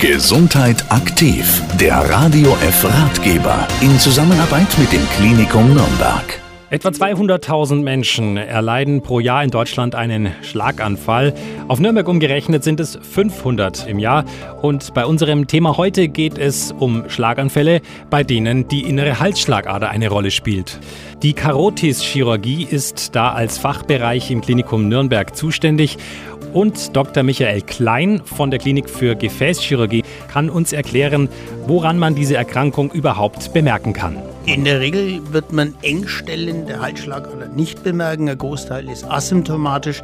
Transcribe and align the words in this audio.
Gesundheit 0.00 0.90
aktiv, 0.90 1.62
der 1.78 1.96
Radio 2.08 2.56
F 2.62 2.86
Ratgeber 2.86 3.68
in 3.82 3.98
Zusammenarbeit 3.98 4.78
mit 4.78 4.90
dem 4.94 5.06
Klinikum 5.10 5.74
Nürnberg. 5.74 6.40
Etwa 6.70 6.88
200.000 6.88 7.82
Menschen 7.82 8.38
erleiden 8.38 9.02
pro 9.02 9.20
Jahr 9.20 9.44
in 9.44 9.50
Deutschland 9.50 9.94
einen 9.94 10.32
Schlaganfall. 10.40 11.34
Auf 11.68 11.80
Nürnberg 11.80 12.08
umgerechnet 12.08 12.64
sind 12.64 12.80
es 12.80 12.96
500 13.02 13.88
im 13.88 13.98
Jahr. 13.98 14.24
Und 14.62 14.94
bei 14.94 15.04
unserem 15.04 15.48
Thema 15.48 15.76
heute 15.76 16.08
geht 16.08 16.38
es 16.38 16.72
um 16.72 17.10
Schlaganfälle, 17.10 17.82
bei 18.08 18.24
denen 18.24 18.68
die 18.68 18.82
innere 18.82 19.20
Halsschlagader 19.20 19.90
eine 19.90 20.08
Rolle 20.08 20.30
spielt. 20.30 20.78
Die 21.22 21.34
Karotis-Chirurgie 21.34 22.64
ist 22.64 23.14
da 23.14 23.32
als 23.32 23.58
Fachbereich 23.58 24.30
im 24.30 24.40
Klinikum 24.40 24.88
Nürnberg 24.88 25.36
zuständig 25.36 25.98
und 26.52 26.96
Dr. 26.96 27.22
Michael 27.22 27.62
Klein 27.62 28.22
von 28.24 28.50
der 28.50 28.58
Klinik 28.58 28.88
für 28.90 29.14
Gefäßchirurgie 29.14 30.04
kann 30.28 30.50
uns 30.50 30.72
erklären, 30.72 31.28
woran 31.66 31.98
man 31.98 32.14
diese 32.14 32.36
Erkrankung 32.36 32.90
überhaupt 32.90 33.52
bemerken 33.52 33.92
kann. 33.92 34.16
In 34.46 34.64
der 34.64 34.80
Regel 34.80 35.20
wird 35.32 35.52
man 35.52 35.74
Engstellen 35.82 36.66
der 36.66 36.80
Halsschlagader 36.80 37.48
nicht 37.48 37.82
bemerken. 37.82 38.26
Der 38.26 38.36
Großteil 38.36 38.88
ist 38.88 39.04
asymptomatisch. 39.04 40.02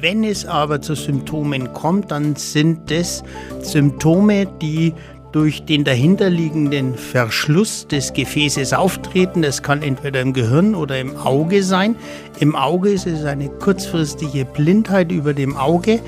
Wenn 0.00 0.24
es 0.24 0.46
aber 0.46 0.80
zu 0.80 0.94
Symptomen 0.94 1.72
kommt, 1.72 2.10
dann 2.10 2.34
sind 2.36 2.90
es 2.90 3.22
Symptome, 3.60 4.46
die 4.60 4.94
durch 5.32 5.64
den 5.64 5.84
dahinterliegenden 5.84 6.94
Verschluss 6.94 7.88
des 7.88 8.12
Gefäßes 8.12 8.74
auftreten. 8.74 9.42
Das 9.42 9.62
kann 9.62 9.82
entweder 9.82 10.20
im 10.20 10.32
Gehirn 10.32 10.74
oder 10.74 11.00
im 11.00 11.16
Auge 11.16 11.62
sein. 11.62 11.96
Im 12.38 12.54
Auge 12.54 12.90
ist 12.90 13.06
es 13.06 13.24
eine 13.24 13.48
kurzfristige 13.48 14.44
Blindheit 14.44 15.10
über 15.10 15.32
dem 15.34 15.56
Auge. 15.56 16.00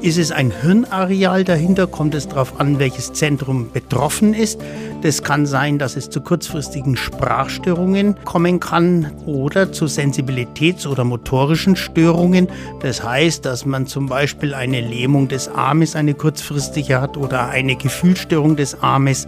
Ist 0.00 0.16
es 0.16 0.30
ein 0.30 0.52
Hirnareal 0.62 1.42
dahinter, 1.42 1.88
kommt 1.88 2.14
es 2.14 2.28
darauf 2.28 2.60
an, 2.60 2.78
welches 2.78 3.12
Zentrum 3.12 3.72
betroffen 3.72 4.32
ist. 4.32 4.60
Das 5.00 5.22
kann 5.22 5.46
sein, 5.46 5.78
dass 5.78 5.96
es 5.96 6.10
zu 6.10 6.20
kurzfristigen 6.20 6.96
Sprachstörungen 6.96 8.16
kommen 8.24 8.58
kann 8.58 9.12
oder 9.26 9.70
zu 9.70 9.84
Sensibilitäts- 9.84 10.88
oder 10.88 11.04
motorischen 11.04 11.76
Störungen. 11.76 12.48
Das 12.82 13.04
heißt, 13.04 13.44
dass 13.44 13.64
man 13.64 13.86
zum 13.86 14.06
Beispiel 14.06 14.54
eine 14.54 14.80
Lähmung 14.80 15.28
des 15.28 15.48
Armes, 15.48 15.94
eine 15.94 16.14
kurzfristige 16.14 17.00
hat 17.00 17.16
oder 17.16 17.48
eine 17.48 17.76
Gefühlsstörung 17.76 18.56
des 18.56 18.82
Armes. 18.82 19.26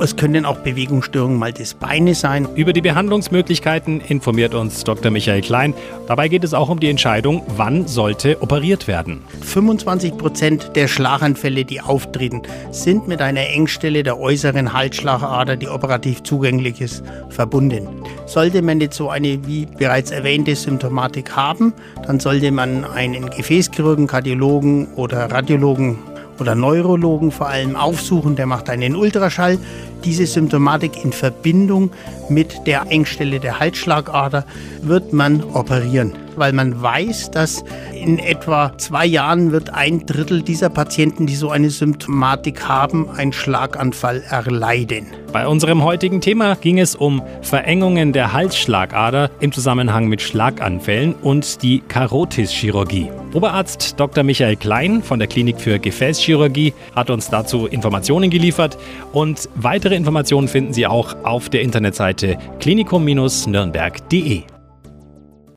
Es 0.00 0.16
können 0.16 0.44
auch 0.44 0.56
Bewegungsstörungen 0.58 1.38
mal 1.38 1.52
des 1.52 1.74
Beines 1.74 2.20
sein. 2.20 2.48
Über 2.56 2.72
die 2.72 2.80
Behandlungsmöglichkeiten 2.80 4.00
informiert 4.00 4.52
uns 4.54 4.82
Dr. 4.82 5.12
Michael 5.12 5.40
Klein. 5.40 5.72
Dabei 6.08 6.28
geht 6.28 6.42
es 6.42 6.52
auch 6.52 6.68
um 6.68 6.80
die 6.80 6.90
Entscheidung, 6.90 7.42
wann 7.56 7.86
sollte 7.86 8.42
operiert 8.42 8.88
werden. 8.88 9.22
25 9.42 10.18
Prozent 10.18 10.72
der 10.74 10.88
Schlaganfälle, 10.88 11.64
die 11.64 11.80
auftreten, 11.80 12.42
sind 12.72 13.06
mit 13.06 13.22
einer 13.22 13.48
Engstelle 13.48 14.02
der 14.02 14.18
äußeren 14.18 14.72
Halsschlagader, 14.72 15.56
die 15.56 15.68
operativ 15.68 16.24
zugänglich 16.24 16.80
ist, 16.80 17.04
verbunden. 17.30 17.86
Sollte 18.26 18.62
man 18.62 18.80
jetzt 18.80 18.96
so 18.96 19.10
eine, 19.10 19.46
wie 19.46 19.66
bereits 19.66 20.10
erwähnte, 20.10 20.56
Symptomatik 20.56 21.36
haben, 21.36 21.72
dann 22.06 22.18
sollte 22.18 22.50
man 22.50 22.84
einen 22.84 23.30
Gefäßchirurgen, 23.30 24.08
Kardiologen 24.08 24.88
oder 24.94 25.30
Radiologen 25.30 25.98
oder 26.40 26.54
Neurologen 26.54 27.30
vor 27.30 27.48
allem 27.48 27.76
aufsuchen, 27.76 28.36
der 28.36 28.46
macht 28.46 28.70
einen 28.70 28.96
Ultraschall. 28.96 29.58
Diese 30.04 30.26
Symptomatik 30.26 31.04
in 31.04 31.12
Verbindung 31.12 31.90
mit 32.28 32.66
der 32.66 32.86
Engstelle 32.90 33.40
der 33.40 33.60
Halsschlagader 33.60 34.44
wird 34.82 35.12
man 35.12 35.42
operieren, 35.42 36.12
weil 36.36 36.52
man 36.52 36.80
weiß, 36.80 37.30
dass 37.30 37.64
in 37.94 38.18
etwa 38.18 38.76
zwei 38.78 39.06
Jahren 39.06 39.52
wird 39.52 39.70
ein 39.70 40.06
Drittel 40.06 40.42
dieser 40.42 40.68
Patienten, 40.68 41.26
die 41.26 41.36
so 41.36 41.50
eine 41.50 41.70
Symptomatik 41.70 42.68
haben, 42.68 43.08
einen 43.10 43.32
Schlaganfall 43.32 44.22
erleiden. 44.28 45.06
Bei 45.32 45.48
unserem 45.48 45.82
heutigen 45.82 46.20
Thema 46.20 46.54
ging 46.54 46.78
es 46.78 46.94
um 46.94 47.20
Verengungen 47.42 48.12
der 48.12 48.32
Halsschlagader 48.32 49.30
im 49.40 49.50
Zusammenhang 49.50 50.06
mit 50.06 50.22
Schlaganfällen 50.22 51.14
und 51.14 51.62
die 51.62 51.80
Karotis-Chirurgie. 51.80 53.10
Oberarzt 53.32 53.98
Dr. 53.98 54.22
Michael 54.22 54.54
Klein 54.54 55.02
von 55.02 55.18
der 55.18 55.26
Klinik 55.26 55.60
für 55.60 55.80
Gefäßchirurgie 55.80 56.72
hat 56.94 57.10
uns 57.10 57.30
dazu 57.30 57.66
Informationen 57.66 58.30
geliefert 58.30 58.78
und 59.12 59.48
weitere 59.56 59.96
Informationen 59.96 60.46
finden 60.46 60.72
Sie 60.72 60.86
auch 60.86 61.16
auf 61.24 61.48
der 61.48 61.62
Internetseite 61.62 62.38
klinikum-nürnberg.de. 62.60 64.53